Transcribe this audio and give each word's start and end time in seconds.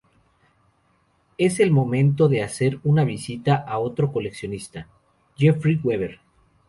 Es 1.37 1.59
el 1.59 1.69
momento 1.69 2.27
de 2.27 2.41
hacer 2.41 2.79
una 2.83 3.03
visita 3.03 3.53
a 3.57 3.77
otro 3.77 4.11
coleccionista: 4.11 4.87
Jeffrey 5.37 5.75
Weaver. 5.83 6.21